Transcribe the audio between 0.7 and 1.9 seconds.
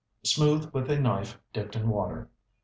with a knife dipped in